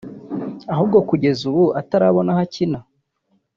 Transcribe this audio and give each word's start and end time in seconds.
ahubwo 0.73 0.97
kugeza 1.09 1.41
ubu 1.49 1.65
atarabona 1.81 2.29
aho 2.33 2.41
akina 2.45 2.79